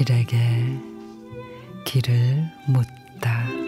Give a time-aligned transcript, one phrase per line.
[0.00, 0.36] 길에게
[1.84, 3.59] 길을 묻다.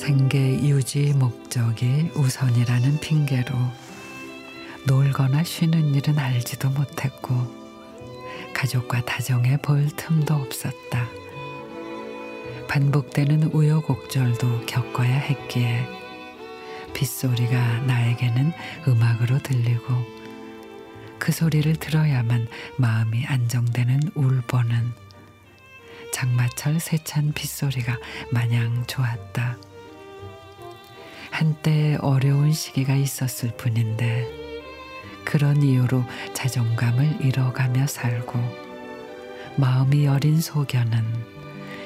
[0.00, 3.54] 생계 유지 목적이 우선이라는 핑계로
[4.86, 7.34] 놀거나 쉬는 일은 알지도 못했고
[8.54, 11.06] 가족과 다정해 볼 틈도 없었다.
[12.66, 15.86] 반복되는 우여곡절도 겪어야 했기에
[16.94, 18.52] 빗소리가 나에게는
[18.88, 19.84] 음악으로 들리고
[21.18, 24.94] 그 소리를 들어야만 마음이 안정되는 울보는
[26.14, 27.98] 장마철 세찬 빗소리가
[28.32, 29.69] 마냥 좋았다.
[31.40, 34.28] 한때 어려운 시기가 있었을 뿐인데
[35.24, 38.38] 그런 이유로 자존감을 잃어가며 살고
[39.56, 41.02] 마음이 여린 소견은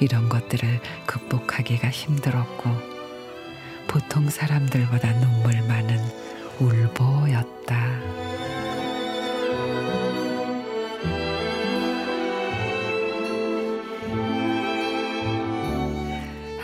[0.00, 2.70] 이런 것들을 극복하기가 힘들었고
[3.86, 5.96] 보통 사람들보다 눈물 많은
[6.58, 8.65] 울보였다.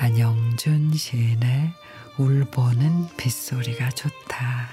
[0.02, 1.72] 안영준 시인의
[2.18, 4.68] 울보는 빗소리가 좋다.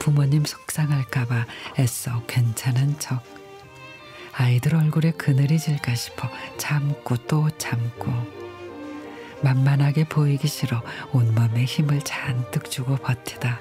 [0.00, 1.46] 부모님 속상할까봐
[1.78, 3.22] 애써 괜찮은 척.
[4.32, 8.12] 아이들 얼굴에 그늘이 질까 싶어 참고 또 참고.
[9.44, 13.60] 만만하게 보이기 싫어 온몸에 힘을 잔뜩 주고 버티다.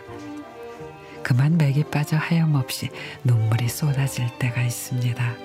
[1.22, 2.90] 그만 맥이 빠져 하염없이
[3.24, 5.36] 눈물이 쏟아질 때가 있습니다.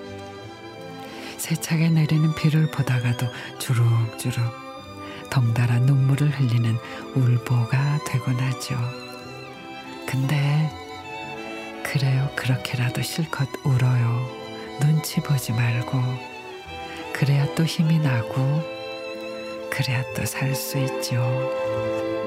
[1.37, 3.27] 세차게 내리는 비를 보다가도
[3.59, 4.68] 주룩주룩
[5.31, 6.77] 덩달아 눈물을 흘리는
[7.15, 8.77] 울보가 되곤 하죠.
[10.07, 10.71] 근데
[11.85, 14.29] 그래요 그렇게라도 실컷 울어요.
[14.81, 15.99] 눈치 보지 말고
[17.13, 18.63] 그래야 또 힘이 나고
[19.71, 22.18] 그래야 또 살 수 있죠.